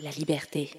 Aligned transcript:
la 0.00 0.10
liberté. 0.10 0.70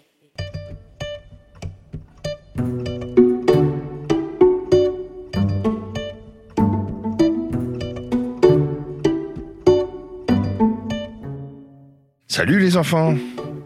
Salut 12.27 12.60
les 12.60 12.78
enfants 12.78 13.15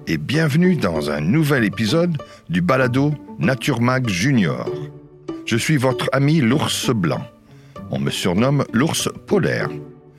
et 0.08 0.18
bienvenue 0.18 0.78
dans 0.78 1.12
un 1.12 1.20
nouvel 1.20 1.66
épisode 1.66 2.18
du 2.50 2.62
balado 2.62 3.14
Nature 3.40 3.82
Mag 3.82 4.08
Junior. 4.08 4.70
Je 5.46 5.58
suis 5.58 5.76
votre 5.76 6.10
ami 6.14 6.40
l'ours 6.40 6.90
blanc. 6.92 7.26
On 7.90 8.00
me 8.00 8.10
surnomme 8.10 8.64
l'ours 8.72 9.10
polaire. 9.28 9.70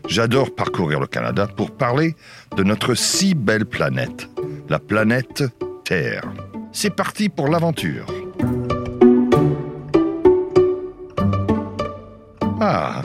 J'adore 0.09 0.55
parcourir 0.55 1.01
le 1.01 1.07
Canada 1.07 1.47
pour 1.47 1.71
parler 1.71 2.17
de 2.57 2.63
notre 2.63 2.95
si 2.95 3.35
belle 3.35 3.65
planète, 3.65 4.29
la 4.69 4.79
planète 4.79 5.45
Terre. 5.85 6.33
C'est 6.73 6.95
parti 6.95 7.29
pour 7.29 7.49
l'aventure. 7.49 8.07
Ah, 12.61 13.03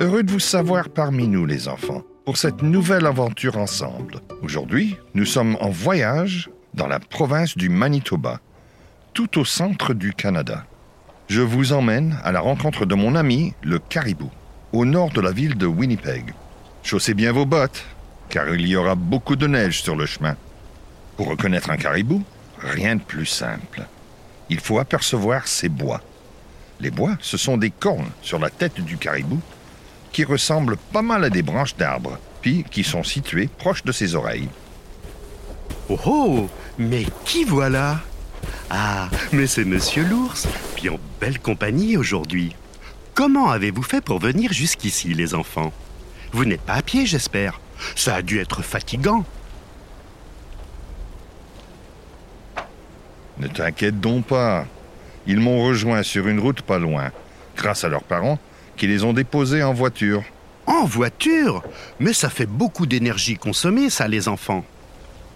heureux 0.00 0.22
de 0.22 0.30
vous 0.30 0.40
savoir 0.40 0.88
parmi 0.88 1.26
nous 1.28 1.46
les 1.46 1.68
enfants 1.68 2.02
pour 2.24 2.36
cette 2.36 2.62
nouvelle 2.62 3.06
aventure 3.06 3.58
ensemble. 3.58 4.20
Aujourd'hui, 4.42 4.96
nous 5.14 5.26
sommes 5.26 5.56
en 5.60 5.70
voyage 5.70 6.48
dans 6.74 6.86
la 6.86 6.98
province 6.98 7.56
du 7.56 7.68
Manitoba, 7.68 8.40
tout 9.12 9.38
au 9.38 9.44
centre 9.44 9.94
du 9.94 10.12
Canada. 10.12 10.64
Je 11.28 11.40
vous 11.40 11.72
emmène 11.72 12.18
à 12.24 12.32
la 12.32 12.40
rencontre 12.40 12.86
de 12.86 12.94
mon 12.94 13.14
ami, 13.14 13.54
le 13.62 13.78
caribou, 13.78 14.30
au 14.72 14.84
nord 14.84 15.10
de 15.10 15.20
la 15.20 15.32
ville 15.32 15.56
de 15.56 15.66
Winnipeg. 15.66 16.32
Chaussez 16.82 17.14
bien 17.14 17.32
vos 17.32 17.46
bottes, 17.46 17.84
car 18.28 18.48
il 18.54 18.66
y 18.66 18.76
aura 18.76 18.94
beaucoup 18.94 19.36
de 19.36 19.46
neige 19.46 19.82
sur 19.82 19.96
le 19.96 20.06
chemin. 20.06 20.36
Pour 21.16 21.28
reconnaître 21.28 21.70
un 21.70 21.76
caribou, 21.76 22.22
rien 22.58 22.96
de 22.96 23.02
plus 23.02 23.26
simple. 23.26 23.86
Il 24.50 24.60
faut 24.60 24.78
apercevoir 24.78 25.46
ses 25.46 25.68
bois. 25.68 26.00
Les 26.80 26.90
bois, 26.90 27.16
ce 27.20 27.36
sont 27.36 27.56
des 27.56 27.70
cornes 27.70 28.10
sur 28.20 28.38
la 28.38 28.50
tête 28.50 28.80
du 28.80 28.96
caribou 28.96 29.40
qui 30.12 30.24
ressemblent 30.24 30.76
pas 30.76 31.02
mal 31.02 31.24
à 31.24 31.30
des 31.30 31.42
branches 31.42 31.76
d'arbres, 31.76 32.18
puis 32.40 32.64
qui 32.70 32.84
sont 32.84 33.02
situées 33.02 33.48
proches 33.58 33.84
de 33.84 33.92
ses 33.92 34.14
oreilles. 34.14 34.48
Oh 35.88 35.98
oh 36.06 36.50
Mais 36.78 37.06
qui 37.24 37.44
voilà? 37.44 38.00
Ah, 38.70 39.08
mais 39.32 39.46
c'est 39.46 39.64
Monsieur 39.64 40.04
l'ours, 40.04 40.46
puis 40.76 40.88
en 40.88 40.98
belle 41.20 41.38
compagnie 41.38 41.96
aujourd'hui. 41.96 42.54
Comment 43.14 43.50
avez-vous 43.50 43.82
fait 43.82 44.00
pour 44.00 44.18
venir 44.18 44.52
jusqu'ici, 44.52 45.14
les 45.14 45.34
enfants? 45.34 45.72
Vous 46.32 46.44
n'êtes 46.44 46.62
pas 46.62 46.74
à 46.74 46.82
pied, 46.82 47.06
j'espère. 47.06 47.60
Ça 47.94 48.16
a 48.16 48.22
dû 48.22 48.40
être 48.40 48.62
fatigant. 48.62 49.24
Ne 53.38 53.48
t'inquiète 53.48 54.00
donc 54.00 54.26
pas. 54.26 54.66
Ils 55.26 55.40
m'ont 55.40 55.64
rejoint 55.64 56.02
sur 56.02 56.28
une 56.28 56.40
route 56.40 56.62
pas 56.62 56.78
loin, 56.78 57.10
grâce 57.56 57.84
à 57.84 57.88
leurs 57.88 58.04
parents 58.04 58.38
qui 58.76 58.86
les 58.86 59.04
ont 59.04 59.12
déposés 59.12 59.62
en 59.62 59.72
voiture. 59.72 60.22
En 60.66 60.84
voiture? 60.84 61.62
Mais 62.00 62.12
ça 62.12 62.30
fait 62.30 62.46
beaucoup 62.46 62.86
d'énergie 62.86 63.36
consommée, 63.36 63.90
ça, 63.90 64.08
les 64.08 64.28
enfants. 64.28 64.64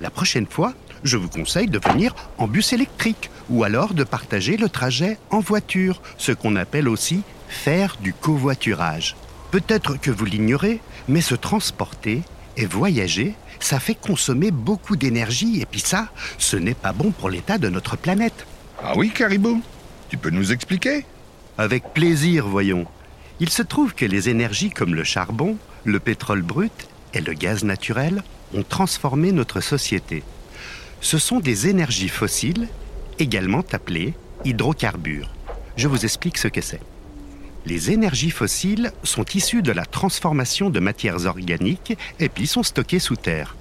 La 0.00 0.10
prochaine 0.10 0.46
fois, 0.46 0.74
je 1.04 1.16
vous 1.16 1.28
conseille 1.28 1.68
de 1.68 1.78
venir 1.78 2.14
en 2.38 2.46
bus 2.46 2.72
électrique 2.72 3.30
ou 3.50 3.64
alors 3.64 3.94
de 3.94 4.04
partager 4.04 4.56
le 4.56 4.68
trajet 4.68 5.18
en 5.30 5.40
voiture, 5.40 6.00
ce 6.16 6.32
qu'on 6.32 6.56
appelle 6.56 6.88
aussi 6.88 7.22
faire 7.48 7.96
du 8.00 8.12
covoiturage. 8.12 9.16
Peut-être 9.50 9.98
que 9.98 10.10
vous 10.10 10.24
l'ignorez, 10.24 10.80
mais 11.08 11.20
se 11.20 11.34
transporter 11.34 12.22
et 12.58 12.66
voyager, 12.66 13.34
ça 13.60 13.80
fait 13.80 13.94
consommer 13.94 14.50
beaucoup 14.50 14.96
d'énergie 14.96 15.60
et 15.60 15.66
puis 15.66 15.80
ça, 15.80 16.08
ce 16.36 16.56
n'est 16.56 16.74
pas 16.74 16.92
bon 16.92 17.12
pour 17.12 17.30
l'état 17.30 17.56
de 17.56 17.68
notre 17.68 17.96
planète. 17.96 18.46
Ah 18.82 18.94
oui, 18.96 19.10
Caribou 19.10 19.62
Tu 20.10 20.18
peux 20.18 20.30
nous 20.30 20.52
expliquer? 20.52 21.06
Avec 21.56 21.94
plaisir, 21.94 22.46
voyons. 22.46 22.86
Il 23.40 23.48
se 23.48 23.62
trouve 23.62 23.94
que 23.94 24.04
les 24.04 24.28
énergies 24.28 24.70
comme 24.70 24.94
le 24.94 25.04
charbon, 25.04 25.56
le 25.84 26.00
pétrole 26.00 26.42
brut 26.42 26.88
et 27.14 27.20
le 27.20 27.32
gaz 27.32 27.64
naturel 27.64 28.22
ont 28.52 28.64
transformé 28.64 29.30
notre 29.32 29.60
société. 29.60 30.24
Ce 31.00 31.18
sont 31.18 31.38
des 31.38 31.68
énergies 31.68 32.08
fossiles, 32.08 32.68
également 33.20 33.64
appelées 33.72 34.14
hydrocarbures. 34.44 35.32
Je 35.76 35.86
vous 35.86 36.04
explique 36.04 36.38
ce 36.38 36.48
que 36.48 36.60
c'est. 36.60 36.80
Les 37.68 37.90
énergies 37.90 38.30
fossiles 38.30 38.92
sont 39.02 39.26
issues 39.34 39.60
de 39.60 39.72
la 39.72 39.84
transformation 39.84 40.70
de 40.70 40.80
matières 40.80 41.26
organiques 41.26 41.98
et 42.18 42.30
puis 42.30 42.46
sont 42.46 42.62
stockées 42.62 42.98
sous 42.98 43.16
terre. 43.16 43.56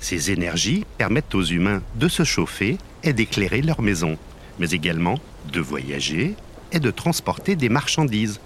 Ces 0.00 0.30
énergies 0.30 0.86
permettent 0.96 1.34
aux 1.34 1.44
humains 1.44 1.82
de 1.96 2.08
se 2.08 2.24
chauffer 2.24 2.78
et 3.04 3.12
d'éclairer 3.12 3.60
leur 3.60 3.82
maison, 3.82 4.16
mais 4.58 4.70
également 4.70 5.18
de 5.52 5.60
voyager 5.60 6.34
et 6.72 6.80
de 6.80 6.90
transporter 6.90 7.54
des 7.54 7.68
marchandises. 7.68 8.40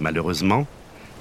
Malheureusement, 0.00 0.66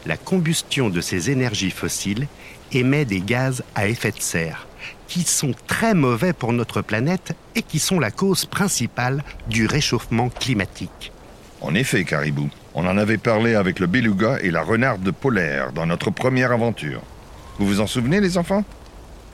la 0.05 0.15
combustion 0.15 0.89
de 0.89 1.01
ces 1.01 1.29
énergies 1.29 1.71
fossiles 1.71 2.29
émet 2.71 3.03
des 3.03 3.19
gaz 3.19 3.65
à 3.75 3.89
effet 3.89 4.11
de 4.11 4.21
serre, 4.21 4.65
qui 5.09 5.23
sont 5.23 5.53
très 5.67 5.93
mauvais 5.93 6.31
pour 6.31 6.53
notre 6.53 6.81
planète 6.81 7.35
et 7.55 7.63
qui 7.63 7.79
sont 7.79 7.99
la 7.99 8.11
cause 8.11 8.45
principale 8.45 9.25
du 9.49 9.65
réchauffement 9.65 10.29
climatique. 10.29 11.11
En 11.59 11.75
effet, 11.75 12.05
Caribou, 12.05 12.49
on 12.75 12.85
en 12.85 12.97
avait 12.97 13.17
parlé 13.17 13.55
avec 13.55 13.79
le 13.79 13.87
beluga 13.87 14.37
et 14.41 14.51
la 14.51 14.61
renarde 14.61 15.09
polaire 15.11 15.71
dans 15.71 15.85
notre 15.85 16.11
première 16.11 16.51
aventure. 16.51 17.01
Vous 17.57 17.65
vous 17.65 17.79
en 17.79 17.87
souvenez, 17.87 18.19
les 18.19 18.37
enfants? 18.37 18.65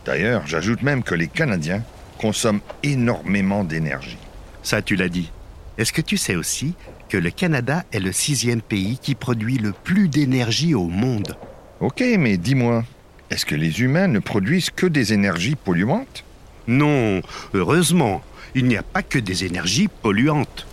D'ailleurs, 0.05 0.45
j'ajoute 0.45 0.83
même 0.83 1.01
que 1.01 1.15
les 1.15 1.27
Canadiens 1.27 1.83
consomment 2.19 2.61
énormément 2.83 3.63
d'énergie. 3.63 4.19
Ça, 4.61 4.83
tu 4.83 4.95
l'as 4.95 5.09
dit. 5.09 5.31
Est-ce 5.79 5.91
que 5.91 6.01
tu 6.01 6.17
sais 6.17 6.35
aussi 6.35 6.75
que 7.09 7.17
le 7.17 7.31
Canada 7.31 7.83
est 7.91 7.99
le 7.99 8.11
sixième 8.11 8.61
pays 8.61 8.99
qui 9.01 9.15
produit 9.15 9.57
le 9.57 9.71
plus 9.71 10.07
d'énergie 10.07 10.75
au 10.75 10.85
monde? 10.85 11.35
Ok, 11.79 12.03
mais 12.19 12.37
dis-moi, 12.37 12.83
est-ce 13.31 13.47
que 13.47 13.55
les 13.55 13.81
humains 13.81 14.07
ne 14.07 14.19
produisent 14.19 14.69
que 14.69 14.85
des 14.85 15.13
énergies 15.13 15.55
polluantes? 15.55 16.23
Non, 16.67 17.21
heureusement, 17.55 18.21
il 18.53 18.65
n'y 18.65 18.77
a 18.77 18.83
pas 18.83 19.01
que 19.01 19.17
des 19.17 19.45
énergies 19.45 19.87
polluantes. 19.87 20.67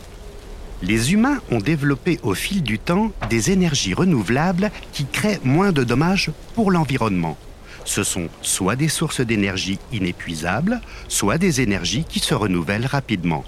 Les 0.83 1.13
humains 1.13 1.41
ont 1.51 1.59
développé 1.59 2.21
au 2.23 2.35
fil 2.35 2.63
du 2.63 2.79
temps 2.79 3.11
des 3.29 3.51
énergies 3.51 3.95
renouvelables 3.95 4.71
qui 4.93 5.07
créent 5.07 5.41
moins 5.43 5.73
de 5.73 5.83
dommages 5.83 6.31
pour 6.55 6.71
l'environnement. 6.71 7.37
Ce 7.85 8.05
sont 8.05 8.29
soit 8.43 8.77
des 8.77 8.89
sources 8.89 9.21
d'énergie 9.21 9.79
inépuisables, 9.93 10.81
soit 11.09 11.39
des 11.39 11.61
énergies 11.61 12.05
qui 12.09 12.21
se 12.21 12.35
renouvellent 12.35 12.87
rapidement. 12.87 13.45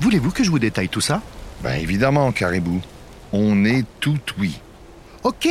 Voulez-vous 0.00 0.30
que 0.30 0.44
je 0.44 0.50
vous 0.50 0.58
détaille 0.58 0.88
tout 0.88 1.00
ça? 1.00 1.20
Ben 1.62 1.80
évidemment, 1.80 2.30
Caribou. 2.32 2.80
On 3.32 3.64
est 3.64 3.84
tout 3.98 4.20
oui. 4.38 4.60
Ok 5.24 5.48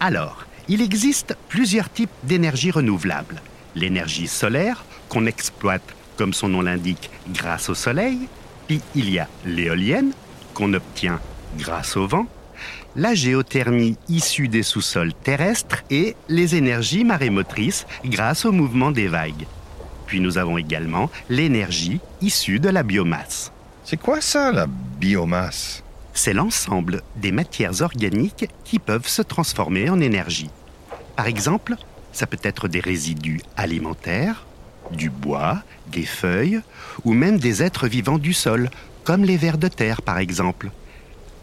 Alors, 0.00 0.46
il 0.68 0.82
existe 0.82 1.36
plusieurs 1.48 1.90
types 1.90 2.10
d'énergie 2.24 2.70
renouvelable. 2.70 3.40
L'énergie 3.74 4.26
solaire, 4.26 4.84
qu'on 5.08 5.26
exploite, 5.26 5.94
comme 6.16 6.34
son 6.34 6.48
nom 6.48 6.62
l'indique, 6.62 7.10
grâce 7.32 7.68
au 7.68 7.74
soleil. 7.74 8.28
Puis 8.70 8.82
il 8.94 9.10
y 9.10 9.18
a 9.18 9.26
l'éolienne, 9.44 10.12
qu'on 10.54 10.74
obtient 10.74 11.18
grâce 11.58 11.96
au 11.96 12.06
vent. 12.06 12.26
La 12.94 13.14
géothermie 13.14 13.96
issue 14.08 14.46
des 14.46 14.62
sous-sols 14.62 15.12
terrestres 15.12 15.82
et 15.90 16.14
les 16.28 16.54
énergies 16.54 17.02
marémotrices 17.02 17.84
grâce 18.04 18.44
au 18.44 18.52
mouvement 18.52 18.92
des 18.92 19.08
vagues. 19.08 19.48
Puis 20.06 20.20
nous 20.20 20.38
avons 20.38 20.56
également 20.56 21.10
l'énergie 21.28 21.98
issue 22.20 22.60
de 22.60 22.68
la 22.68 22.84
biomasse. 22.84 23.50
C'est 23.82 23.96
quoi 23.96 24.20
ça, 24.20 24.52
la 24.52 24.68
biomasse? 24.68 25.82
C'est 26.14 26.32
l'ensemble 26.32 27.02
des 27.16 27.32
matières 27.32 27.82
organiques 27.82 28.48
qui 28.62 28.78
peuvent 28.78 29.08
se 29.08 29.22
transformer 29.22 29.90
en 29.90 30.00
énergie. 30.00 30.50
Par 31.16 31.26
exemple, 31.26 31.74
ça 32.12 32.28
peut 32.28 32.38
être 32.44 32.68
des 32.68 32.78
résidus 32.78 33.40
alimentaires, 33.56 34.44
du 34.92 35.10
bois, 35.10 35.62
des 35.90 36.06
feuilles 36.06 36.60
ou 37.04 37.12
même 37.12 37.38
des 37.38 37.62
êtres 37.62 37.88
vivants 37.88 38.18
du 38.18 38.32
sol, 38.32 38.70
comme 39.04 39.24
les 39.24 39.36
vers 39.36 39.58
de 39.58 39.68
terre 39.68 40.02
par 40.02 40.18
exemple. 40.18 40.70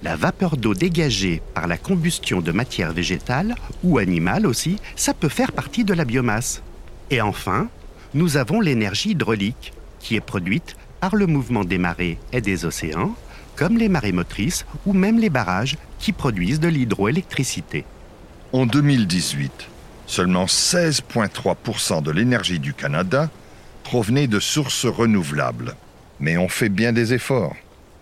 La 0.04 0.16
vapeur 0.16 0.58
d'eau 0.58 0.76
dégagée 0.76 1.42
par 1.56 1.68
la 1.68 1.78
combustion 1.78 2.42
de 2.42 2.52
matières 2.52 2.94
végétales 2.94 3.56
ou 3.84 3.98
animales 3.98 4.46
aussi, 4.46 4.78
ça 4.96 5.14
peut 5.14 5.30
faire 5.30 5.52
partie 5.52 5.84
de 5.84 5.94
la 5.94 6.06
biomasse. 6.06 6.62
Et 7.10 7.22
enfin, 7.22 7.68
nous 8.14 8.38
avons 8.38 8.62
l'énergie 8.62 9.12
hydraulique, 9.12 9.74
qui 10.00 10.16
est 10.16 10.22
produite 10.22 10.76
par 11.00 11.16
le 11.16 11.26
mouvement 11.26 11.64
des 11.64 11.80
marées 11.80 12.20
et 12.32 12.42
des 12.42 12.66
océans, 12.66 13.16
comme 13.56 13.78
les 13.78 13.90
marées 13.90 14.12
motrices 14.12 14.66
ou 14.86 14.94
même 14.94 15.20
les 15.20 15.32
barrages 15.32 15.78
qui 16.00 16.12
produisent 16.12 16.60
de 16.60 16.68
l'hydroélectricité. 16.68 17.84
En 18.54 18.66
2018, 18.66 19.68
seulement 20.08 20.46
16,3% 20.46 22.02
de 22.02 22.12
l'énergie 22.12 22.60
du 22.60 22.74
Canada 22.74 23.30
provenait 23.84 24.28
de 24.28 24.40
sources 24.40 24.86
renouvelables. 24.86 25.76
Mais 26.20 26.38
on 26.38 26.50
fait 26.50 26.70
bien 26.70 26.94
des 26.94 27.14
efforts. 27.14 27.56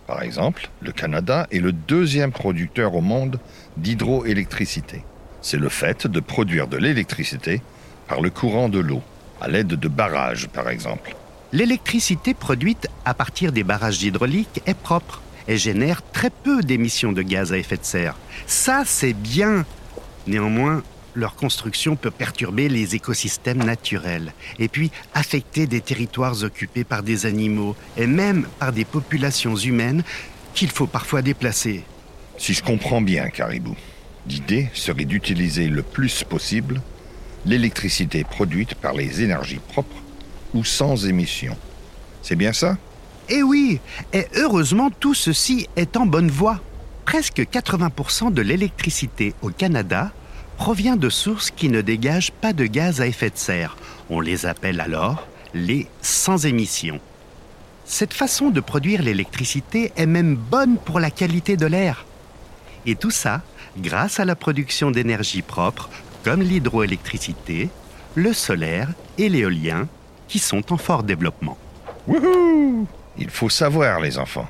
Par 0.08 0.22
exemple, 0.22 0.70
le 0.82 0.92
Canada 0.92 1.48
est 1.52 1.60
le 1.60 1.72
deuxième 1.72 2.32
producteur 2.32 2.94
au 2.96 3.02
monde 3.02 3.40
d'hydroélectricité. 3.76 5.04
C'est 5.42 5.58
le 5.58 5.70
fait 5.70 6.08
de 6.08 6.20
produire 6.20 6.68
de 6.68 6.78
l'électricité 6.78 7.62
par 8.08 8.22
le 8.22 8.30
courant 8.30 8.70
de 8.70 8.80
l'eau, 8.80 9.02
à 9.42 9.48
l'aide 9.48 9.68
de 9.68 9.88
barrages 9.88 10.48
par 10.48 10.70
exemple. 10.70 11.16
L'électricité 11.52 12.34
produite 12.34 12.88
à 13.04 13.14
partir 13.14 13.52
des 13.52 13.64
barrages 13.64 14.04
hydrauliques 14.04 14.62
est 14.66 14.78
propre 14.78 15.22
et 15.48 15.58
génère 15.58 16.02
très 16.12 16.30
peu 16.30 16.62
d'émissions 16.62 17.12
de 17.12 17.22
gaz 17.22 17.54
à 17.54 17.58
effet 17.58 17.78
de 17.78 17.86
serre. 17.86 18.16
Ça, 18.48 18.84
c'est 18.86 19.14
bien. 19.14 19.66
Néanmoins, 20.28 20.84
leur 21.16 21.36
construction 21.36 21.96
peut 21.96 22.12
perturber 22.12 22.70
les 22.70 22.96
écosystèmes 22.96 23.64
naturels 23.64 24.34
et 24.60 24.68
puis 24.68 24.92
affecter 25.14 25.68
des 25.68 25.82
territoires 25.82 26.44
occupés 26.44 26.84
par 26.84 27.04
des 27.04 27.26
animaux 27.26 27.76
et 27.98 28.08
même 28.08 28.48
par 28.60 28.72
des 28.72 28.86
populations 28.86 29.56
humaines 29.56 30.04
qu'il 30.54 30.70
faut 30.70 30.88
parfois 30.88 31.22
déplacer. 31.22 31.84
Si 32.38 32.54
je 32.54 32.64
comprends 32.64 33.02
bien, 33.02 33.30
Caribou, 33.30 33.76
l'idée 34.28 34.70
serait 34.74 35.06
d'utiliser 35.06 35.68
le 35.68 35.82
plus 35.82 36.24
possible 36.24 36.82
l'électricité 37.46 38.24
produite 38.24 38.76
par 38.76 38.94
les 38.94 39.22
énergies 39.22 39.60
propres 39.70 40.02
ou 40.54 40.64
sans 40.64 41.06
émission. 41.06 41.56
C'est 42.22 42.36
bien 42.36 42.54
ça? 42.54 42.78
Eh 43.30 43.44
oui, 43.44 43.80
et 44.14 44.26
heureusement 44.36 44.90
tout 44.92 45.14
ceci 45.14 45.68
est 45.76 45.98
en 45.98 46.06
bonne 46.06 46.30
voie. 46.30 46.62
Presque 47.06 47.40
80% 47.40 48.34
de 48.34 48.42
l'électricité 48.42 49.34
au 49.42 49.50
Canada 49.50 50.12
provient 50.58 50.96
de 50.96 51.10
sources 51.10 51.52
qui 51.52 51.70
ne 51.70 51.82
dégagent 51.82 52.32
pas 52.32 52.54
de 52.54 52.66
gaz 52.66 53.02
à 53.02 53.08
effet 53.08 53.30
de 53.30 53.38
serre. 53.38 53.78
On 54.10 54.20
les 54.20 54.46
appelle 54.46 54.80
alors 54.80 55.28
les 55.54 55.88
sans 56.02 56.46
émission. 56.46 57.00
Cette 57.86 58.14
façon 58.14 58.50
de 58.50 58.60
produire 58.60 59.02
l'électricité 59.02 59.92
est 59.96 60.06
même 60.06 60.36
bonne 60.36 60.78
pour 60.78 61.00
la 61.00 61.12
qualité 61.12 61.56
de 61.56 61.66
l'air. 61.66 62.06
Et 62.86 62.96
tout 62.96 63.12
ça 63.12 63.42
grâce 63.78 64.20
à 64.20 64.26
la 64.26 64.36
production 64.36 64.92
d'énergie 64.92 65.42
propre 65.42 65.90
comme 66.24 66.42
l'hydroélectricité, 66.42 67.70
le 68.16 68.34
solaire 68.34 68.90
et 69.18 69.30
l'éolien 69.30 69.88
qui 70.28 70.40
sont 70.40 70.74
en 70.74 70.78
fort 70.78 71.04
développement. 71.04 71.58
Wouhou 72.08 72.88
Il 73.18 73.30
faut 73.30 73.50
savoir, 73.50 74.00
les 74.00 74.18
enfants, 74.18 74.48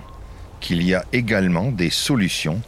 qu'il 0.62 0.82
y 0.82 0.94
a 0.94 1.04
également 1.12 1.72
des 1.72 1.90
solutions 1.90 2.62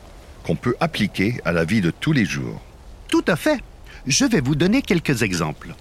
qu'on 0.44 0.56
peut 0.56 0.76
appliquer 0.80 1.40
à 1.46 1.52
la 1.52 1.66
vie 1.66 1.82
de 1.82 1.92
tous 1.92 2.12
les 2.12 2.26
jours. 2.26 2.62
Tout 3.08 3.24
à 3.28 3.36
fait. 3.36 3.60
Je 4.06 4.26
vais 4.26 4.42
vous 4.42 4.56
donner 4.56 4.82
quelques 4.82 5.22
exemples. 5.22 5.76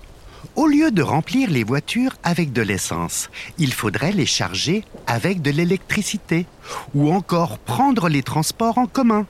Au 0.55 0.67
lieu 0.67 0.91
de 0.91 1.03
remplir 1.03 1.51
les 1.51 1.65
voitures 1.65 2.17
avec 2.23 2.53
de 2.53 2.63
l'essence, 2.63 3.31
il 3.59 3.73
faudrait 3.73 4.13
les 4.13 4.27
charger 4.27 4.85
avec 5.07 5.43
de 5.43 5.51
l'électricité 5.51 6.47
ou 6.95 7.13
encore 7.13 7.59
prendre 7.59 8.09
les 8.09 8.23
transports 8.23 8.79
en 8.79 8.87
commun. 8.87 9.27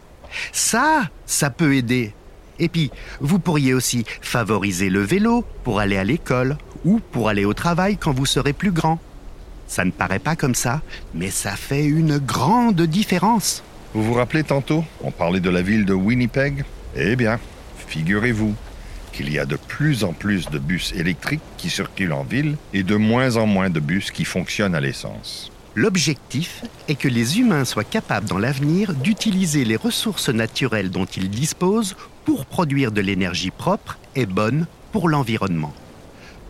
Ça, 0.52 1.10
ça 1.24 1.50
peut 1.50 1.74
aider. 1.74 2.12
Et 2.58 2.68
puis, 2.68 2.90
vous 3.20 3.38
pourriez 3.38 3.74
aussi 3.74 4.04
favoriser 4.20 4.88
le 4.88 5.00
vélo 5.00 5.44
pour 5.64 5.80
aller 5.80 5.96
à 5.96 6.04
l'école 6.04 6.56
ou 6.84 7.00
pour 7.12 7.28
aller 7.28 7.44
au 7.44 7.54
travail 7.54 7.96
quand 7.96 8.12
vous 8.12 8.26
serez 8.26 8.52
plus 8.52 8.72
grand. 8.72 8.98
Ça 9.66 9.84
ne 9.84 9.90
paraît 9.90 10.20
pas 10.20 10.36
comme 10.36 10.54
ça, 10.54 10.80
mais 11.14 11.30
ça 11.30 11.56
fait 11.56 11.84
une 11.84 12.18
grande 12.18 12.80
différence. 12.82 13.62
Vous 13.94 14.02
vous 14.02 14.14
rappelez 14.14 14.44
tantôt, 14.44 14.84
on 15.02 15.10
parlait 15.10 15.40
de 15.40 15.50
la 15.50 15.62
ville 15.62 15.84
de 15.84 15.94
Winnipeg? 15.94 16.64
Eh 16.94 17.16
bien, 17.16 17.38
figurez-vous 17.86 18.54
qu'il 19.12 19.32
y 19.32 19.38
a 19.38 19.46
de 19.46 19.56
plus 19.56 20.04
en 20.04 20.12
plus 20.12 20.50
de 20.50 20.58
bus 20.58 20.92
électriques 20.92 21.40
qui 21.56 21.70
circulent 21.70 22.12
en 22.12 22.22
ville 22.22 22.56
et 22.74 22.82
de 22.82 22.96
moins 22.96 23.36
en 23.36 23.46
moins 23.46 23.70
de 23.70 23.80
bus 23.80 24.10
qui 24.10 24.24
fonctionnent 24.24 24.74
à 24.74 24.80
l'essence. 24.80 25.50
L'objectif 25.74 26.64
est 26.88 26.94
que 26.94 27.08
les 27.08 27.38
humains 27.38 27.64
soient 27.64 27.84
capables 27.84 28.26
dans 28.26 28.38
l'avenir 28.38 28.94
d'utiliser 28.94 29.64
les 29.64 29.76
ressources 29.76 30.30
naturelles 30.30 30.90
dont 30.90 31.04
ils 31.04 31.28
disposent 31.28 31.96
pour 32.24 32.46
produire 32.46 32.92
de 32.92 33.00
l'énergie 33.00 33.50
propre 33.50 33.98
et 34.14 34.26
bonne 34.26 34.66
pour 34.90 35.08
l'environnement. 35.08 35.74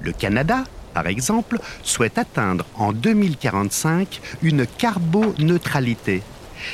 Le 0.00 0.12
Canada, 0.12 0.64
par 0.94 1.08
exemple, 1.08 1.58
souhaite 1.82 2.18
atteindre 2.18 2.64
en 2.76 2.92
2045 2.92 4.20
une 4.42 4.66
carboneutralité. 4.66 6.22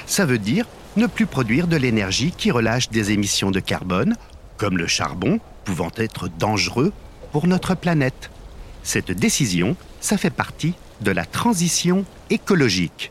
Ça 0.07 0.27
veut 0.27 0.39
dire 0.39 0.67
ne 0.97 1.07
plus 1.07 1.27
produire 1.27 1.67
de 1.67 1.77
l'énergie 1.77 2.33
qui 2.37 2.51
relâche 2.51 2.91
des 2.91 3.13
émissions 3.13 3.51
de 3.51 3.61
carbone, 3.61 4.15
comme 4.63 4.79
le 4.79 4.87
charbon, 4.87 5.41
pouvant 5.65 5.91
être 5.97 6.29
dangereux 6.29 6.93
pour 7.33 7.49
notre 7.49 7.75
planète. 7.75 8.31
Cette 8.85 9.11
décision, 9.11 9.75
ça 10.01 10.17
fait 10.17 10.31
partie 10.31 10.75
de 11.01 11.11
la 11.11 11.25
transition 11.25 12.05
écologique. 12.31 13.11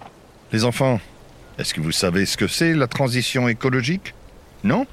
Les 0.54 0.64
enfants, 0.64 1.02
est-ce 1.60 1.74
que 1.74 1.82
vous 1.82 1.92
savez 1.92 2.26
ce 2.26 2.38
que 2.38 2.48
c'est 2.48 2.74
la 2.74 2.88
transition 2.88 3.50
écologique? 3.50 4.14
Non? 4.64 4.88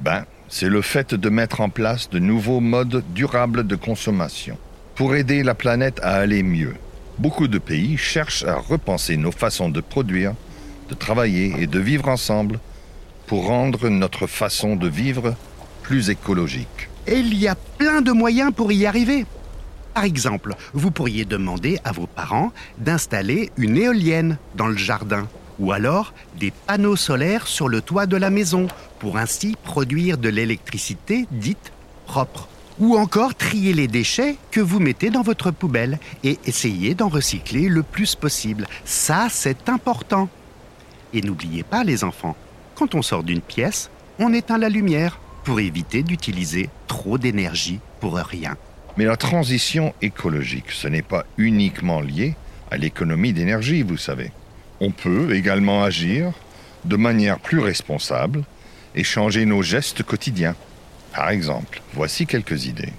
Ben, 0.00 0.24
c'est 0.48 0.68
le 0.68 0.82
fait 0.82 1.14
de 1.14 1.28
mettre 1.28 1.60
en 1.60 1.68
place 1.68 2.10
de 2.10 2.18
nouveaux 2.18 2.58
modes 2.58 3.04
durables 3.14 3.64
de 3.64 3.76
consommation 3.76 4.58
pour 4.96 5.14
aider 5.14 5.44
la 5.44 5.54
planète 5.54 6.00
à 6.02 6.16
aller 6.16 6.42
mieux. 6.42 6.74
Beaucoup 7.18 7.46
de 7.46 7.58
pays 7.58 7.96
cherchent 7.96 8.42
à 8.42 8.56
repenser 8.56 9.16
nos 9.16 9.30
façons 9.30 9.68
de 9.68 9.80
produire, 9.80 10.34
de 10.88 10.96
travailler 10.96 11.54
et 11.60 11.68
de 11.68 11.78
vivre 11.78 12.08
ensemble 12.08 12.58
pour 13.28 13.46
rendre 13.46 13.88
notre 13.90 14.26
façon 14.26 14.74
de 14.74 14.88
vivre 14.88 15.36
écologique. 15.98 16.88
Et 17.06 17.18
il 17.18 17.36
y 17.36 17.48
a 17.48 17.54
plein 17.54 18.00
de 18.02 18.12
moyens 18.12 18.52
pour 18.54 18.70
y 18.72 18.86
arriver. 18.86 19.26
Par 19.94 20.04
exemple, 20.04 20.54
vous 20.72 20.90
pourriez 20.90 21.24
demander 21.24 21.78
à 21.84 21.92
vos 21.92 22.06
parents 22.06 22.52
d'installer 22.78 23.50
une 23.56 23.76
éolienne 23.76 24.38
dans 24.54 24.68
le 24.68 24.76
jardin 24.76 25.26
ou 25.58 25.72
alors 25.72 26.14
des 26.38 26.52
panneaux 26.66 26.96
solaires 26.96 27.46
sur 27.46 27.68
le 27.68 27.80
toit 27.80 28.06
de 28.06 28.16
la 28.16 28.30
maison 28.30 28.66
pour 28.98 29.18
ainsi 29.18 29.56
produire 29.62 30.16
de 30.16 30.28
l'électricité 30.28 31.26
dite 31.30 31.72
propre. 32.06 32.48
Ou 32.78 32.96
encore 32.96 33.34
trier 33.34 33.74
les 33.74 33.88
déchets 33.88 34.36
que 34.50 34.60
vous 34.60 34.80
mettez 34.80 35.10
dans 35.10 35.22
votre 35.22 35.50
poubelle 35.50 35.98
et 36.24 36.38
essayer 36.46 36.94
d'en 36.94 37.08
recycler 37.08 37.68
le 37.68 37.82
plus 37.82 38.14
possible. 38.14 38.66
Ça, 38.86 39.26
c'est 39.28 39.68
important. 39.68 40.30
Et 41.12 41.20
n'oubliez 41.20 41.62
pas 41.62 41.84
les 41.84 42.04
enfants, 42.04 42.36
quand 42.74 42.94
on 42.94 43.02
sort 43.02 43.22
d'une 43.22 43.42
pièce, 43.42 43.90
on 44.18 44.32
éteint 44.32 44.56
la 44.56 44.70
lumière 44.70 45.18
pour 45.44 45.60
éviter 45.60 46.02
d'utiliser 46.02 46.68
trop 46.86 47.18
d'énergie 47.18 47.80
pour 48.00 48.16
rien. 48.16 48.56
Mais 48.96 49.04
la 49.04 49.16
transition 49.16 49.94
écologique, 50.02 50.70
ce 50.70 50.88
n'est 50.88 51.02
pas 51.02 51.24
uniquement 51.38 52.00
lié 52.00 52.34
à 52.70 52.76
l'économie 52.76 53.32
d'énergie, 53.32 53.82
vous 53.82 53.96
savez. 53.96 54.30
On 54.80 54.90
peut 54.90 55.34
également 55.34 55.82
agir 55.82 56.32
de 56.84 56.96
manière 56.96 57.38
plus 57.38 57.60
responsable 57.60 58.42
et 58.94 59.04
changer 59.04 59.44
nos 59.44 59.62
gestes 59.62 60.02
quotidiens. 60.02 60.56
Par 61.14 61.30
exemple, 61.30 61.82
voici 61.94 62.26
quelques 62.26 62.66
idées. 62.66 62.92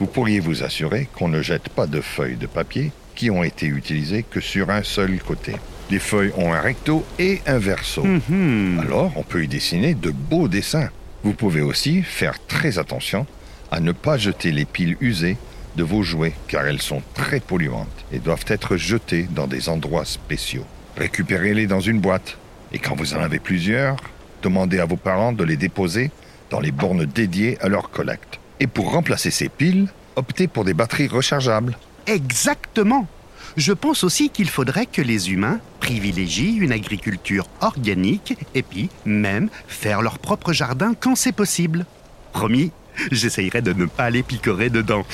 Vous 0.00 0.06
pourriez 0.06 0.40
vous 0.40 0.62
assurer 0.62 1.08
qu'on 1.14 1.28
ne 1.28 1.42
jette 1.42 1.68
pas 1.68 1.86
de 1.86 2.00
feuilles 2.00 2.36
de 2.36 2.46
papier 2.46 2.90
qui 3.14 3.30
ont 3.30 3.44
été 3.44 3.66
utilisées 3.66 4.24
que 4.28 4.40
sur 4.40 4.70
un 4.70 4.82
seul 4.82 5.18
côté. 5.20 5.54
Les 5.90 5.98
feuilles 5.98 6.32
ont 6.36 6.52
un 6.52 6.60
recto 6.60 7.04
et 7.18 7.40
un 7.46 7.58
verso. 7.58 8.02
Mhm. 8.02 8.80
Alors, 8.80 9.12
on 9.16 9.22
peut 9.22 9.44
y 9.44 9.48
dessiner 9.48 9.94
de 9.94 10.10
beaux 10.10 10.48
dessins. 10.48 10.88
Vous 11.24 11.34
pouvez 11.34 11.60
aussi 11.60 12.02
faire 12.02 12.44
très 12.46 12.78
attention 12.78 13.26
à 13.70 13.80
ne 13.80 13.92
pas 13.92 14.18
jeter 14.18 14.50
les 14.50 14.64
piles 14.64 14.96
usées 15.00 15.36
de 15.76 15.84
vos 15.84 16.02
jouets 16.02 16.34
car 16.48 16.66
elles 16.66 16.82
sont 16.82 17.02
très 17.14 17.40
polluantes 17.40 18.04
et 18.12 18.18
doivent 18.18 18.44
être 18.48 18.76
jetées 18.76 19.28
dans 19.30 19.46
des 19.46 19.68
endroits 19.68 20.04
spéciaux. 20.04 20.66
Récupérez-les 20.96 21.66
dans 21.66 21.80
une 21.80 22.00
boîte 22.00 22.38
et 22.72 22.78
quand 22.78 22.96
vous 22.96 23.14
en 23.14 23.20
avez 23.20 23.38
plusieurs, 23.38 23.96
demandez 24.42 24.80
à 24.80 24.84
vos 24.84 24.96
parents 24.96 25.32
de 25.32 25.44
les 25.44 25.56
déposer 25.56 26.10
dans 26.50 26.60
les 26.60 26.72
bornes 26.72 27.06
dédiées 27.06 27.56
à 27.60 27.68
leur 27.68 27.90
collecte. 27.90 28.40
Et 28.58 28.66
pour 28.66 28.90
remplacer 28.90 29.30
ces 29.30 29.48
piles, 29.48 29.88
optez 30.16 30.48
pour 30.48 30.64
des 30.64 30.74
batteries 30.74 31.08
rechargeables. 31.08 31.78
Exactement. 32.06 33.06
Je 33.56 33.72
pense 33.72 34.04
aussi 34.04 34.30
qu'il 34.30 34.48
faudrait 34.48 34.86
que 34.86 35.02
les 35.02 35.30
humains 35.30 35.60
privilégient 35.80 36.56
une 36.56 36.72
agriculture 36.72 37.46
organique 37.60 38.36
et 38.54 38.62
puis 38.62 38.88
même 39.04 39.50
faire 39.66 40.00
leur 40.00 40.18
propre 40.18 40.52
jardin 40.52 40.94
quand 40.98 41.16
c'est 41.16 41.32
possible. 41.32 41.84
Promis, 42.32 42.70
j'essayerai 43.10 43.60
de 43.60 43.72
ne 43.72 43.86
pas 43.86 44.10
les 44.10 44.22
picorer 44.22 44.70
dedans. 44.70 45.04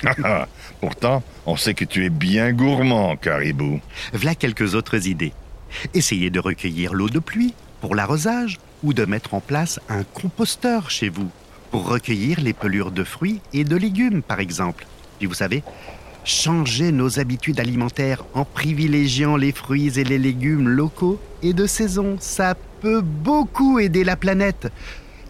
Pourtant, 0.80 1.22
on 1.44 1.56
sait 1.56 1.74
que 1.74 1.84
tu 1.84 2.04
es 2.04 2.10
bien 2.10 2.52
gourmand, 2.52 3.16
Caribou. 3.16 3.80
Voilà 4.12 4.34
quelques 4.34 4.74
autres 4.74 5.06
idées. 5.06 5.32
Essayez 5.92 6.30
de 6.30 6.40
recueillir 6.40 6.94
l'eau 6.94 7.10
de 7.10 7.18
pluie 7.18 7.54
pour 7.80 7.94
l'arrosage 7.94 8.58
ou 8.82 8.94
de 8.94 9.04
mettre 9.04 9.34
en 9.34 9.40
place 9.40 9.80
un 9.88 10.04
composteur 10.04 10.90
chez 10.90 11.08
vous 11.08 11.30
pour 11.70 11.88
recueillir 11.88 12.40
les 12.40 12.52
pelures 12.52 12.90
de 12.90 13.04
fruits 13.04 13.40
et 13.52 13.64
de 13.64 13.76
légumes, 13.76 14.22
par 14.22 14.40
exemple. 14.40 14.86
Puis 15.18 15.26
vous 15.26 15.34
savez, 15.34 15.62
changer 16.26 16.90
nos 16.90 17.20
habitudes 17.20 17.60
alimentaires 17.60 18.24
en 18.34 18.44
privilégiant 18.44 19.36
les 19.36 19.52
fruits 19.52 19.98
et 19.98 20.04
les 20.04 20.18
légumes 20.18 20.68
locaux 20.68 21.20
et 21.42 21.52
de 21.52 21.66
saison, 21.66 22.16
ça 22.18 22.56
peut 22.80 23.00
beaucoup 23.00 23.78
aider 23.78 24.02
la 24.04 24.16
planète. 24.16 24.68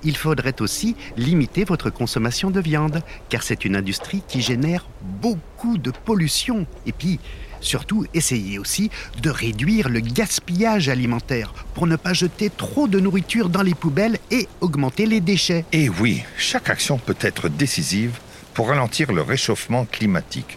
Il 0.05 0.17
faudrait 0.17 0.61
aussi 0.61 0.97
limiter 1.17 1.65
votre 1.65 1.91
consommation 1.91 2.51
de 2.51 2.61
viande, 2.61 3.03
car 3.29 3.43
c'est 3.43 3.65
une 3.65 3.77
industrie 3.77 4.23
qui 4.27 4.41
génère 4.41 4.87
beaucoup 5.03 5.79
de 5.79 5.91
pollution. 5.91 6.67
Et 6.87 6.93
puis, 6.93 7.21
surtout, 7.61 8.07
essayez 8.15 8.59
aussi 8.59 8.91
de 9.21 9.31
réduire 9.31 9.89
le 9.89 10.01
gaspillage 10.01 10.89
alimentaire 10.89 11.53
pour 11.75 11.87
ne 11.87 11.97
pas 11.97 12.15
jeter 12.15 12.51
trop 12.51 12.89
de 12.89 13.01
nourriture 13.01 13.49
dans 13.49 13.63
les 13.63 13.75
poubelles 13.75 14.19
et 14.31 14.49
augmenter 14.61 15.07
les 15.07 15.21
déchets. 15.21 15.65
Et 15.73 15.89
oui, 15.89 16.23
chaque 16.39 16.71
action 16.71 16.99
peut 16.99 17.19
être 17.21 17.49
décisive 17.49 18.19
pour 18.55 18.69
ralentir 18.69 19.13
le 19.13 19.23
réchauffement 19.23 19.85
climatique. 19.85 20.57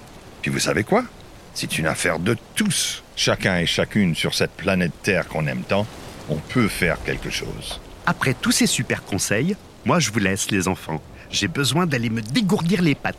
Puis 0.49 0.55
vous 0.55 0.65
savez 0.65 0.83
quoi? 0.83 1.03
C'est 1.53 1.77
une 1.77 1.85
affaire 1.85 2.17
de 2.17 2.35
tous. 2.55 3.03
Chacun 3.15 3.59
et 3.59 3.67
chacune 3.67 4.15
sur 4.15 4.33
cette 4.33 4.49
planète 4.49 4.93
Terre 5.03 5.27
qu'on 5.27 5.45
aime 5.45 5.61
tant, 5.61 5.85
on 6.27 6.37
peut 6.37 6.67
faire 6.67 6.97
quelque 7.03 7.29
chose. 7.29 7.79
Après 8.07 8.33
tous 8.33 8.51
ces 8.51 8.65
super 8.65 9.03
conseils, 9.03 9.55
moi 9.85 9.99
je 9.99 10.09
vous 10.09 10.17
laisse 10.17 10.49
les 10.49 10.67
enfants. 10.67 11.03
J'ai 11.29 11.47
besoin 11.47 11.85
d'aller 11.85 12.09
me 12.09 12.23
dégourdir 12.23 12.81
les 12.81 12.95
pattes. 12.95 13.15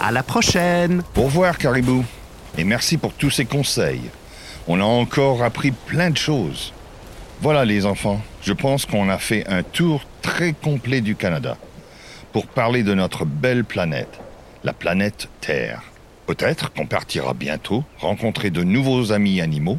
À 0.00 0.10
la 0.10 0.24
prochaine 0.24 1.04
Au 1.14 1.22
revoir, 1.22 1.58
Caribou. 1.58 2.04
Et 2.56 2.64
merci 2.64 2.98
pour 2.98 3.12
tous 3.12 3.30
ces 3.30 3.44
conseils. 3.44 4.10
On 4.66 4.80
a 4.80 4.84
encore 4.84 5.44
appris 5.44 5.70
plein 5.70 6.10
de 6.10 6.18
choses. 6.18 6.72
Voilà 7.40 7.64
les 7.64 7.86
enfants, 7.86 8.20
je 8.42 8.52
pense 8.52 8.84
qu'on 8.84 9.08
a 9.08 9.18
fait 9.18 9.46
un 9.46 9.62
tour 9.62 10.02
très 10.22 10.54
complet 10.54 11.02
du 11.02 11.14
Canada 11.14 11.56
pour 12.32 12.48
parler 12.48 12.82
de 12.82 12.94
notre 12.94 13.24
belle 13.24 13.62
planète, 13.62 14.18
la 14.64 14.72
planète 14.72 15.28
Terre. 15.40 15.82
Peut-être 16.28 16.70
qu'on 16.74 16.84
partira 16.84 17.32
bientôt 17.32 17.84
rencontrer 17.96 18.50
de 18.50 18.62
nouveaux 18.62 19.12
amis 19.12 19.40
animaux, 19.40 19.78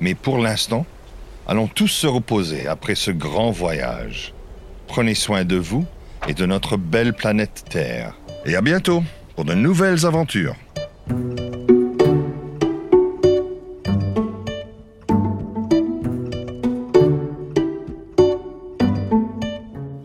mais 0.00 0.16
pour 0.16 0.38
l'instant, 0.38 0.84
allons 1.46 1.68
tous 1.68 1.86
se 1.86 2.08
reposer 2.08 2.66
après 2.66 2.96
ce 2.96 3.12
grand 3.12 3.52
voyage. 3.52 4.34
Prenez 4.88 5.14
soin 5.14 5.44
de 5.44 5.54
vous 5.54 5.86
et 6.26 6.34
de 6.34 6.46
notre 6.46 6.76
belle 6.76 7.12
planète 7.12 7.64
Terre. 7.70 8.16
Et 8.44 8.56
à 8.56 8.60
bientôt 8.60 9.04
pour 9.36 9.44
de 9.44 9.54
nouvelles 9.54 10.04
aventures. 10.04 10.56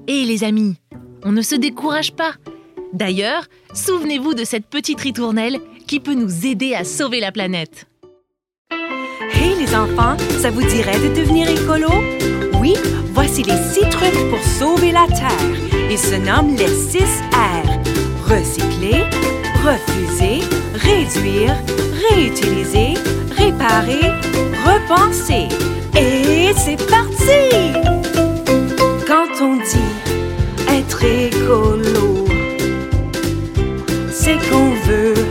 Et 0.07 0.23
les 0.23 0.43
amis, 0.43 0.75
on 1.23 1.31
ne 1.31 1.41
se 1.41 1.55
décourage 1.55 2.13
pas. 2.13 2.33
D'ailleurs, 2.93 3.45
souvenez-vous 3.73 4.35
de 4.35 4.43
cette 4.43 4.67
petite 4.67 5.01
ritournelle 5.01 5.59
qui 5.87 5.99
peut 5.99 6.13
nous 6.13 6.45
aider 6.45 6.75
à 6.75 6.83
sauver 6.83 7.19
la 7.19 7.31
planète. 7.31 7.87
Hey 9.33 9.55
les 9.57 9.75
enfants, 9.75 10.15
ça 10.39 10.51
vous 10.51 10.61
dirait 10.61 10.99
de 10.99 11.15
devenir 11.15 11.49
écolo? 11.49 11.89
Oui, 12.61 12.75
voici 13.11 13.41
les 13.41 13.57
six 13.57 13.89
trucs 13.89 14.29
pour 14.29 14.43
sauver 14.43 14.91
la 14.91 15.07
Terre. 15.07 15.89
Ils 15.89 15.97
se 15.97 16.15
nomment 16.15 16.55
les 16.55 16.67
6 16.67 16.99
R. 17.33 18.29
Recycler, 18.29 19.03
refuser, 19.65 20.45
réduire, 20.75 21.55
réutiliser, 22.09 22.93
réparer, 23.35 24.07
repenser. 24.65 25.47
Et 25.97 26.53
c'est 26.55 26.77
parti! 26.89 27.73
Quand 29.07 29.41
on 29.41 29.55
dit 29.57 30.13
être 30.69 31.03
écolo, 31.03 32.12
c'est 34.23 34.39
qu'on 34.49 34.69
veut 34.87 35.25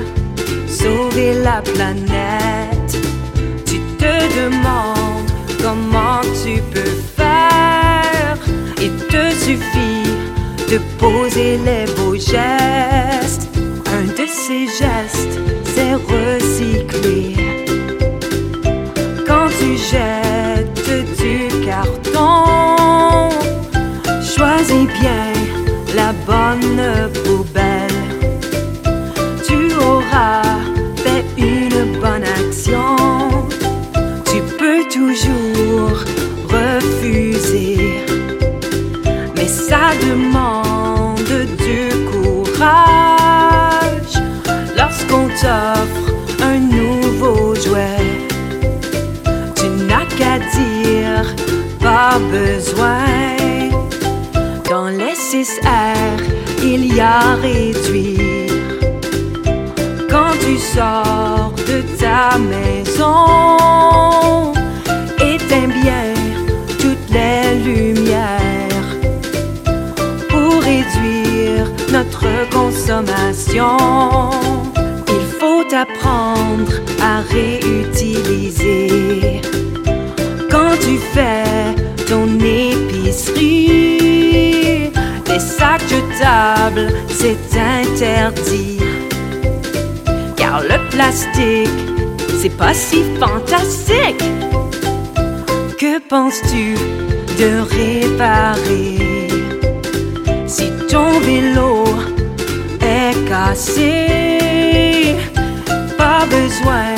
sauver 0.69 1.33
la 1.43 1.63
planète. 1.63 2.93
Tu 3.65 3.79
te 3.97 4.15
demandes 4.41 5.31
comment 5.63 6.21
tu 6.45 6.61
peux 6.75 6.95
faire. 7.17 8.37
Il 8.79 8.95
te 9.13 9.31
suffit 9.47 10.05
de 10.71 10.79
poser 10.99 11.59
les 11.69 11.87
beaux 11.95 12.02
toujours 35.03 35.99
refuser, 36.49 38.05
mais 39.37 39.49
ça 39.49 39.85
demande 40.09 41.37
du 41.67 41.83
courage 42.13 44.17
lorsqu'on 44.77 45.27
t'offre 45.41 46.09
un 46.51 46.59
nouveau 46.79 47.55
jouet. 47.55 48.11
Tu 49.57 49.67
n'as 49.89 50.07
qu'à 50.17 50.37
dire 50.59 51.25
pas 51.81 52.19
besoin. 52.39 53.07
Dans 54.71 54.89
les 54.89 55.15
6 55.15 55.61
R, 55.65 56.19
il 56.63 56.95
y 56.95 57.01
a 57.01 57.35
réduire. 57.43 58.53
Quand 60.11 60.35
tu 60.45 60.55
sors 60.59 61.53
de 61.71 61.79
ta 62.01 62.39
maison, 62.39 63.32
consommation. 73.03 74.31
Il 75.09 75.25
faut 75.39 75.65
apprendre 75.75 76.73
à 77.01 77.21
réutiliser. 77.33 78.89
Quand 80.51 80.77
tu 80.81 80.99
fais 81.13 81.75
ton 82.09 82.27
épicerie, 82.39 83.71
les 85.29 85.41
sacs 85.41 85.83
jetables, 85.89 86.93
c'est 87.09 87.39
interdit. 87.57 88.81
Car 90.37 90.63
le 90.63 90.79
plastique, 90.91 91.71
c'est 92.41 92.57
pas 92.57 92.75
si 92.75 93.03
fantastique. 93.19 94.25
Que 95.79 95.99
penses-tu 96.09 96.75
de 97.39 97.61
réparer? 97.77 99.29
Si 100.47 100.71
ton 100.89 101.19
vélo 101.21 101.82
Pas 105.97 106.27
besoin 106.27 106.95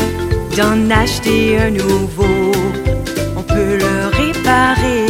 d'en 0.56 0.90
acheter 0.90 1.58
un 1.58 1.70
nouveau. 1.70 2.50
On 3.36 3.42
peut 3.42 3.78
le 3.78 4.08
réparer 4.10 5.06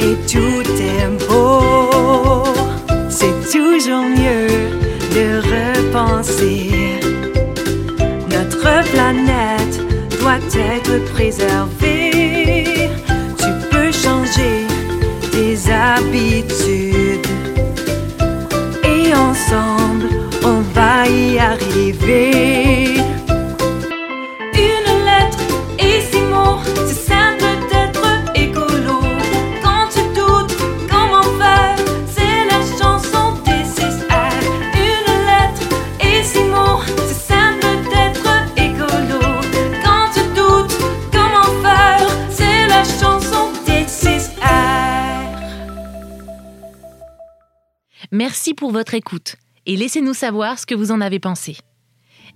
et 0.00 0.16
tout 0.26 0.64
est 0.80 1.28
beau. 1.28 2.44
C'est 3.10 3.38
toujours 3.52 4.04
mieux 4.04 4.48
de 5.14 5.26
repenser. 5.54 6.70
Notre 8.30 8.90
planète 8.90 9.76
doit 10.18 10.44
être 10.56 11.12
préservée. 11.12 11.83
Merci 48.16 48.54
pour 48.54 48.70
votre 48.70 48.94
écoute 48.94 49.34
et 49.66 49.76
laissez-nous 49.76 50.14
savoir 50.14 50.60
ce 50.60 50.66
que 50.66 50.76
vous 50.76 50.92
en 50.92 51.00
avez 51.00 51.18
pensé. 51.18 51.56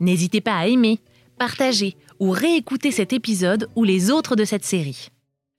N'hésitez 0.01 0.41
pas 0.41 0.57
à 0.57 0.67
aimer, 0.67 0.99
partager 1.39 1.95
ou 2.19 2.31
réécouter 2.31 2.91
cet 2.91 3.13
épisode 3.13 3.69
ou 3.77 3.85
les 3.85 4.11
autres 4.11 4.35
de 4.35 4.45
cette 4.45 4.65
série. 4.65 5.11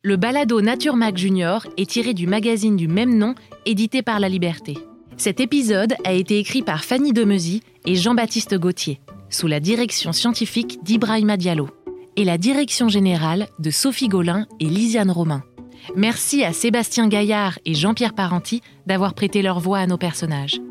Le 0.04 0.18
balado 0.18 0.60
Nature 0.60 0.98
Mag 0.98 1.16
Junior 1.16 1.66
est 1.78 1.90
tiré 1.90 2.14
du 2.14 2.28
magazine 2.28 2.76
du 2.76 2.90
même 2.90 3.18
nom 3.18 3.34
édité 3.66 4.02
par 4.02 4.20
La 4.20 4.28
Liberté. 4.28 4.78
Cet 5.16 5.40
épisode 5.40 5.96
a 6.04 6.12
été 6.12 6.38
écrit 6.38 6.64
par 6.64 6.84
Fanny 6.84 7.14
Demesy 7.14 7.64
et 7.86 7.96
Jean-Baptiste 7.96 8.56
Gauthier, 8.56 9.00
sous 9.30 9.48
la 9.48 9.62
direction 9.62 10.12
scientifique 10.12 10.84
d'Ibrahima 10.84 11.38
Diallo 11.38 11.70
et 12.18 12.26
la 12.26 12.38
direction 12.38 12.90
générale 12.90 13.48
de 13.58 13.72
Sophie 13.72 14.10
Golin 14.10 14.48
et 14.60 14.66
Lisiane 14.66 15.12
Romain. 15.12 15.46
Merci 15.96 16.43
à 16.43 16.53
Sébastien 16.53 17.08
Gaillard 17.08 17.60
et 17.65 17.74
Jean-Pierre 17.74 18.13
Parenti 18.13 18.62
d'avoir 18.86 19.13
prêté 19.13 19.41
leur 19.41 19.60
voix 19.60 19.79
à 19.79 19.88
nos 19.88 19.98
personnages. 19.98 20.62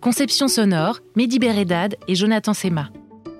Conception 0.00 0.48
sonore, 0.48 1.00
Mehdi 1.16 1.38
Beredad 1.38 1.96
et 2.08 2.14
Jonathan 2.14 2.54
Sema. 2.54 2.90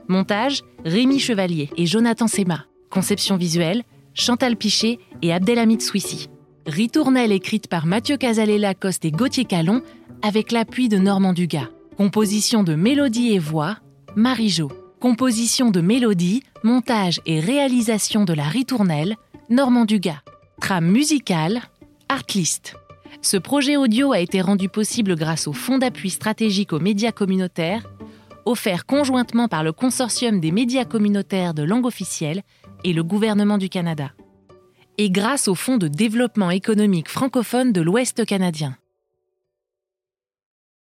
Montage, 0.08 0.62
Rémi 0.84 1.18
Chevalier 1.18 1.70
et 1.76 1.86
Jonathan 1.86 2.26
Sema. 2.26 2.64
Conception 2.90 3.36
visuelle, 3.36 3.82
Chantal 4.14 4.56
Piché 4.56 4.98
et 5.22 5.32
Abdelhamid 5.32 5.82
Souissi. 5.82 6.28
Ritournelle 6.66 7.32
écrite 7.32 7.68
par 7.68 7.86
Mathieu 7.86 8.16
Casalet-Lacoste 8.16 9.04
et 9.04 9.10
Gauthier 9.10 9.44
Calon 9.44 9.82
avec 10.22 10.52
l'appui 10.52 10.88
de 10.88 10.98
Normand 10.98 11.32
Dugas. 11.32 11.68
Composition 11.96 12.62
de 12.62 12.74
mélodie 12.74 13.32
et 13.32 13.38
voix, 13.38 13.76
Marie-Jo. 14.16 14.70
Composition 15.00 15.70
de 15.70 15.80
mélodies, 15.80 16.42
montage 16.62 17.20
et 17.24 17.40
réalisation 17.40 18.24
de 18.24 18.34
la 18.34 18.44
ritournelle, 18.44 19.16
Normand 19.48 19.84
Dugas. 19.84 20.20
Trame 20.60 20.86
musicale, 20.86 21.62
Artlist. 22.08 22.76
Ce 23.22 23.36
projet 23.36 23.76
audio 23.76 24.12
a 24.12 24.20
été 24.20 24.40
rendu 24.40 24.68
possible 24.68 25.16
grâce 25.16 25.48
au 25.48 25.52
Fonds 25.52 25.78
d'appui 25.78 26.10
stratégique 26.10 26.72
aux 26.72 26.78
médias 26.78 27.12
communautaires, 27.12 27.90
offert 28.44 28.84
conjointement 28.84 29.48
par 29.48 29.64
le 29.64 29.72
Consortium 29.72 30.38
des 30.38 30.52
médias 30.52 30.84
communautaires 30.84 31.54
de 31.54 31.62
langue 31.62 31.86
officielle 31.86 32.42
et 32.84 32.92
le 32.92 33.02
gouvernement 33.02 33.58
du 33.58 33.68
Canada, 33.68 34.12
et 34.98 35.10
grâce 35.10 35.48
au 35.48 35.54
Fonds 35.54 35.78
de 35.78 35.88
développement 35.88 36.50
économique 36.50 37.08
francophone 37.08 37.72
de 37.72 37.80
l'Ouest 37.80 38.24
canadien. 38.26 38.76